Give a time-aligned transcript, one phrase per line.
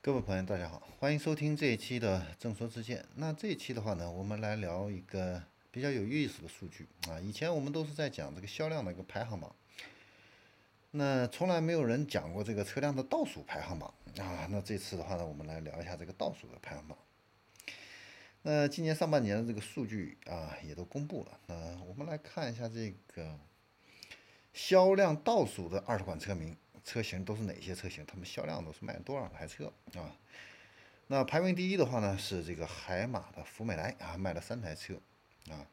[0.00, 3.04] 各位朋友，大家好，欢迎收听这一期的正说之见。
[3.16, 5.42] 那这一期的话呢，我们来聊一个
[5.72, 7.18] 比较有意思的数据啊。
[7.18, 9.52] 以前我们都是在讲这个销量的一个排行榜，
[10.92, 14.46] 那从来没有人讲过这个车辆的倒数排行榜啊。
[14.48, 16.96] 那这次的话呢，我们来聊一下这个倒数的排行榜。
[18.42, 21.40] 那今年上半年的这个数据啊，也都公布了。
[21.48, 23.36] 那我们来看一下这个
[24.54, 26.56] 销量倒数的二十款车名。
[26.84, 28.04] 车型都是哪些车型？
[28.06, 30.14] 他们销量都是卖多少台车啊？
[31.08, 35.00] 那排名第一的话呢，是这个海马的福美来啊，卖了三台车
[35.50, 35.66] 啊。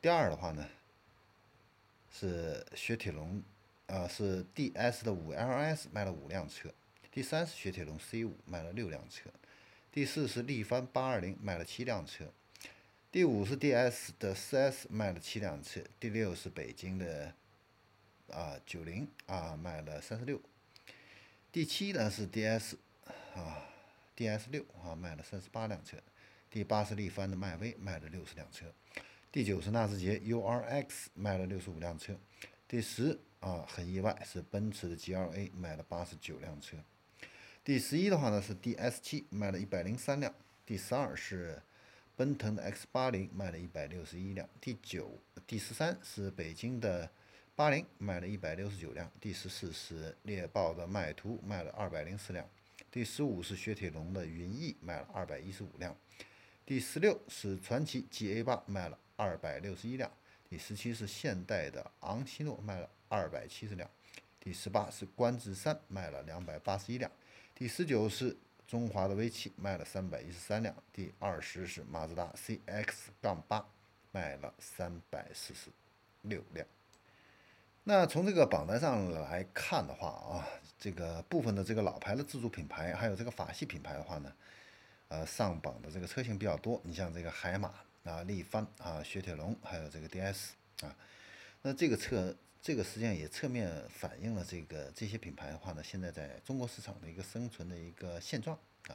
[0.00, 0.68] 第二的话呢，
[2.10, 3.42] 是雪铁龙
[3.86, 6.68] 啊，是 DS 的五 LS 卖了五辆车。
[7.10, 9.30] 第三是雪铁龙 C 五卖了六辆车。
[9.92, 12.32] 第四是力帆八二零卖了七辆车。
[13.10, 15.80] 第五是 DS 的四 S 卖了七辆车。
[16.00, 17.34] 第六是北京的
[18.32, 20.40] 啊九零啊卖了三十六。
[21.52, 22.76] 第七呢是 DS
[23.34, 23.68] 啊
[24.16, 25.98] ，DS 六啊卖了三十八辆车，
[26.50, 28.72] 第八是力帆的迈威卖了六十辆车，
[29.30, 32.18] 第九是纳智捷 URX 卖了六十五辆车，
[32.66, 36.78] 第十啊很意外是奔驰的 GLA 卖了八十九辆车，
[37.62, 41.60] 第十一的话呢是 DS 七卖了一百零三辆，第十二是
[42.16, 47.10] 奔腾的 X 八零卖了一百六十一辆，第九第十三是北京的。
[47.62, 52.44] 八零卖了一百六十九辆，第十四是猎豹的迈图卖了二百零四辆，
[52.90, 55.96] 第十五是雪铁龙的云翼卖了二百一十五辆，
[56.66, 60.10] 第十六是传祺 GA 八卖了二百六十一辆，
[60.50, 63.88] 第十七是现代的昂希诺卖了二百七十辆，
[64.40, 67.08] 第十八是观致三卖了两百八十一辆，
[67.54, 68.36] 第十九是
[68.66, 72.88] 中华的威七卖了三百一十三辆，第二十是马自达 CX
[73.20, 73.64] 杠八
[74.10, 75.70] 卖了三百四十
[76.22, 76.66] 六辆。
[77.84, 80.46] 那从这个榜单上来看的话啊，
[80.78, 84.32] 这个部分的这个老牌的自主品牌，还有这个法系品牌的话呢，
[85.08, 86.80] 呃，上榜的这个车型比较多。
[86.84, 87.74] 你像这个海马
[88.04, 90.50] 啊、力帆啊、雪铁龙，还有这个 DS
[90.82, 90.94] 啊，
[91.62, 98.94] 那这个侧这个实际上也侧面反映了这个这些品牌的话呢，现在在中国市场的一个生存的一个现状啊。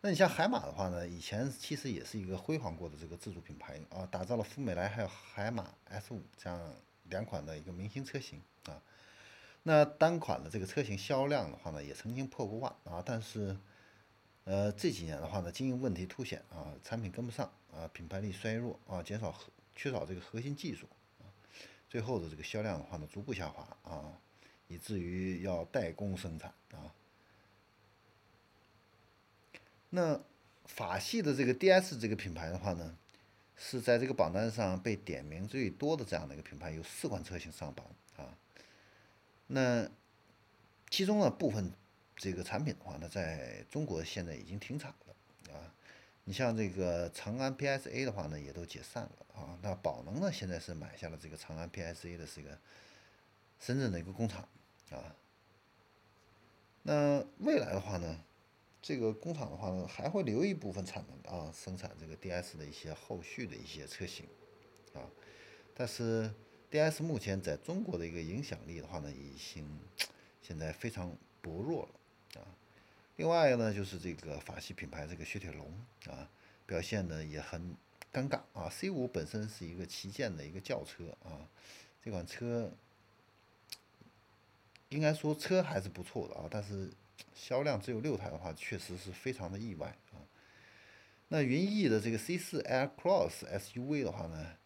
[0.00, 6.74] 那你像海马的话呢，以前其实也是一个辉煌过的这个自主品牌啊，打造了福美来还有海马 S 五这样。
[7.10, 8.82] 两款的一个明星车型啊，
[9.62, 13.56] 那单款的这个车型销量的话呢，也曾经破过万啊，但是，
[14.44, 20.86] 呃，这几年的话呢，经营问题凸显啊，产品跟不上啊，品牌力衰弱啊，减少核缺少这个核心技术
[21.20, 21.26] 啊，
[21.88, 24.20] 最后的这个销量的话呢，逐步下滑啊，
[24.68, 26.94] 以至于要代工生产啊。
[29.90, 30.20] 那
[30.66, 32.96] 法系的这个 DS 这个品牌的话呢？
[33.60, 37.84] 是在这个榜单上被点名最多的这样的一个品牌，有四款车型上榜
[38.16, 38.38] 啊。
[39.48, 39.90] 那
[40.88, 41.72] 其中呢部分
[42.16, 45.74] 这个产品的话呢，在中国现在已经停产了啊。
[46.24, 49.58] 你像这个长安 PSA 的话呢，也都解散了啊。
[49.60, 52.56] 那宝能呢，现在是买下了这个长安 PSA 的这个
[53.58, 54.48] 深圳的一个工厂
[54.90, 55.16] 啊。
[56.84, 58.24] 那未来的话呢？
[58.80, 64.24] 这个工厂的话呢，还会留一部分产能啊，生产这个 DS 的一些后续的一些车型
[64.94, 65.02] 啊。
[65.74, 66.32] 但是
[66.70, 69.80] DS 目前在中国的一个影响力的话呢，已经
[70.40, 72.46] 现在非常薄弱了啊。
[73.16, 75.66] 另外一个呢，就是这个法系品牌这个雪铁龙
[76.06, 76.30] 啊，
[76.64, 77.76] 表现呢也很
[78.12, 78.70] 尴尬啊。
[78.70, 81.50] C 五本身是一个旗舰的一个轿车啊，
[82.02, 82.72] 这款车
[84.88, 86.90] 应该说车还是不错的啊，但是。
[87.34, 90.20] 销量只有六台的话，确实是非常的意外啊。
[91.28, 94.56] 那云逸的这个 C4 Air Cross SUV 的话呢，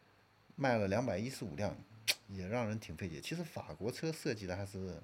[0.56, 1.76] 卖了两百一十五辆，
[2.28, 3.20] 也让人挺费解。
[3.20, 5.02] 其实法国车设计的还是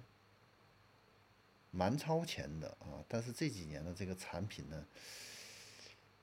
[1.70, 4.86] 蛮超前的啊，但是这几年的这个产品呢，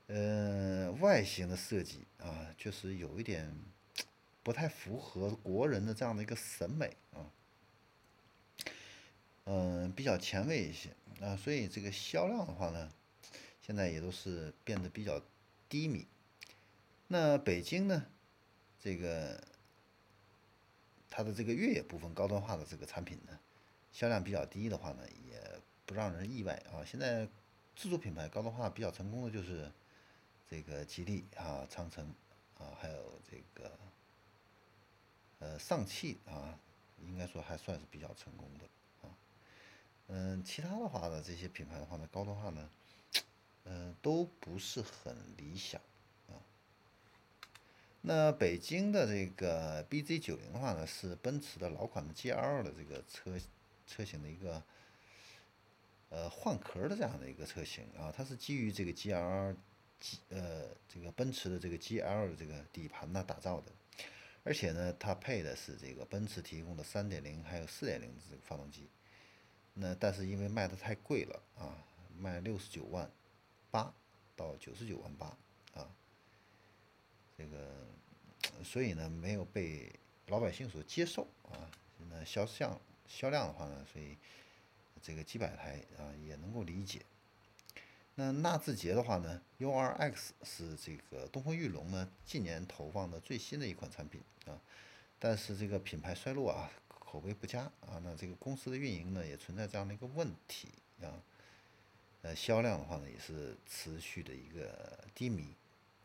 [0.08, 3.54] 呃，外形的设计啊，确实有一点
[4.42, 7.32] 不太符合国人的这样的一个审美啊。
[9.48, 10.90] 嗯，比较前卫一些
[11.22, 12.92] 啊，所以这个销量的话呢，
[13.62, 15.22] 现在也都是变得比较
[15.70, 16.06] 低迷。
[17.08, 18.06] 那北京呢，
[18.80, 19.42] 这个
[21.10, 23.40] 它的这个越野部分高端化的这个产品呢，
[23.92, 25.42] 销量比较低的话呢，也
[25.86, 26.84] 不让人意外啊。
[26.86, 27.28] 现在
[27.76, 29.72] 自主品牌高端化比较成功的就是
[30.50, 32.06] 这个吉利啊、长城
[32.58, 33.72] 啊，还有这个
[35.40, 36.60] 呃上汽啊，
[37.00, 38.66] 应该说还算是比较成功的。
[40.08, 42.70] 嗯，其他的话呢，这些品牌的话呢，高端化呢，
[43.64, 45.82] 嗯，都不是很理想
[46.28, 46.38] 啊。
[48.02, 53.40] 那北京的这个 BZ 九零的话呢，是奔驰的老款的 GL 的这个车
[53.88, 54.64] 车型的一个
[56.10, 59.56] 呃换壳的这样的一个车型啊，它是基于这个 GL，
[60.30, 63.72] 呃这个奔驰的这个 GL 的这个底盘呢打造的，
[64.44, 68.88] 而且呢它配的是这个奔驰提供的3.0还有4.0的这个发动机，
[69.76, 71.78] 那但是因为卖的太贵了啊，
[72.18, 73.10] 卖六十九万
[73.72, 73.94] 八
[74.36, 75.28] 到九十九万八
[75.74, 75.88] 啊，
[77.38, 77.86] 这个
[78.64, 79.94] 所以呢没有被
[80.28, 81.70] 老百姓所接受啊，
[82.10, 84.18] 那销量销量的话呢，所以。
[85.02, 87.06] 这个几百台啊也能够理解。
[88.16, 94.60] 那纳智捷的话呢，U2X 是这个东风裕隆呢近年投放的最新的一款产品啊，
[95.20, 96.72] 但是这个品牌衰落啊，
[97.16, 100.68] 口碑不佳啊，那这个公司的运营呢也存在这样的一个问题
[101.02, 101.16] 啊，
[102.24, 105.48] 呃销量的话呢也是持续的一个低迷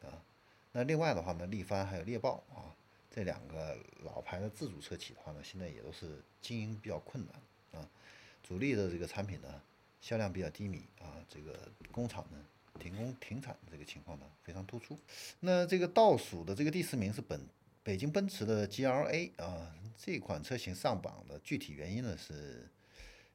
[0.05, 0.23] 啊。
[0.71, 2.71] 那另外的话呢，力帆还有猎豹啊
[3.11, 7.91] 这两个老牌的自主车企的话呢，现在也都是经营比较困难啊。
[8.41, 9.61] 主力的这个产品呢，
[10.01, 11.59] 销量比较低迷啊，这个
[11.91, 12.39] 工厂呢
[12.79, 14.97] 停工停产的这个情况呢非常突出。
[15.41, 17.45] 那这个倒数的这个第四名是本
[17.83, 22.69] 北京奔驰的 GLA 啊，这款车型上榜的具体原因呢是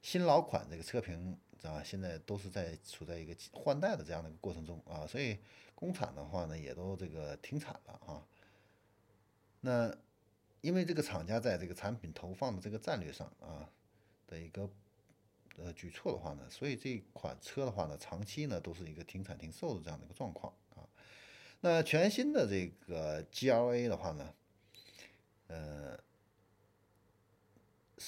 [0.02, 5.38] 新老款这个车评啊，现在都是在处在一个换代的这样的一个过程中啊，所以
[5.74, 8.22] 工厂的话呢也都这个停产了啊。
[9.60, 9.96] 那
[10.60, 13.68] 因为这个厂家在这个产品投放的这个战略上啊
[14.26, 14.68] 的一个。
[15.58, 20.84] 呃，举措的话呢，所以这款车的话呢，长期呢都是一个停产停售的这样的一个状况啊。
[21.62, 24.34] 那全新的这个 GLA 的话呢，
[25.46, 25.98] 呃，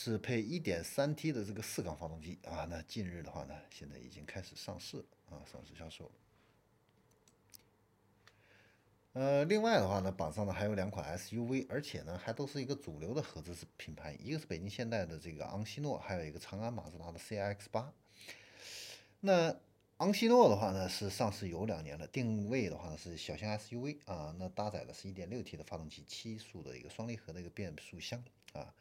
[0.00, 2.64] 是配 1.3T 的这个四缸发动机啊。
[2.70, 6.08] 那近日的话呢，现在已经开始上市啊，上市销售。
[9.14, 17.86] 呃，另外的话呢，榜上呢还有两款 SUV，而且呢还都是一个主流的合资品牌，一个是北京现代的这个昂希诺，还有一个长安马自达的 CX-8。
[19.18, 19.58] 那
[19.96, 28.22] 昂希诺的话呢是上市有两年了，定位的话呢是小型 SUV 啊，那搭载的是一点六 T 的发动机，七速的一个双离合的一个变速箱
[28.52, 28.72] 啊。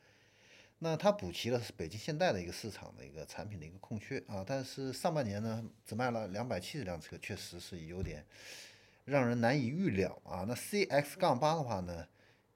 [0.80, 8.26] 那它补齐了是北京现代的一个市场的一个产品的一个空缺啊，但是上半年呢只卖了两百七十辆车，确实是有点。
[9.06, 10.44] 让人难以预料啊！
[10.46, 12.06] 那 CX 杠八的话呢，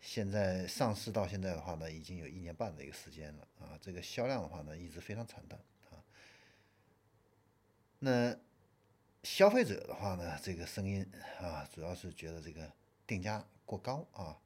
[0.02, 3.80] 现在上市到现在的话呢，已经有一年半的一个时间了啊。
[3.80, 5.58] 这个销量的话呢，一直非常惨淡
[5.90, 6.04] 啊。
[8.00, 8.38] 那
[9.24, 11.10] 消费者的话呢，这个声音
[11.40, 12.70] 啊，主要是觉得这个
[13.08, 14.38] 定价过高啊，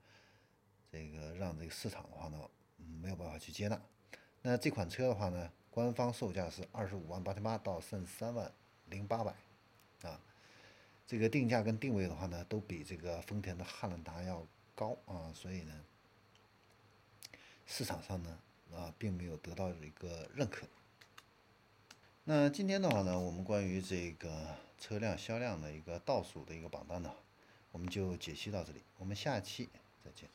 [0.92, 2.40] 这个让这个市场的话呢，
[3.02, 3.82] 没有办法去接纳。
[4.42, 8.52] 那这款车的话呢，官方售价是二十五万八千八到三十三万
[8.90, 9.34] 零八百
[10.04, 10.20] 啊。
[11.08, 15.74] 这个定价跟定位的话呢，都比这个丰田的汉兰达要高啊，所以呢，
[17.68, 18.40] 市场上呢
[18.74, 20.68] 啊，并没有得到一个认可。
[22.24, 27.14] 那今天的话呢，我们关于这个车辆销量的一个倒数的一个榜单呢，
[27.72, 29.70] 我们就解析到这里，我们下期
[30.04, 30.28] 再见。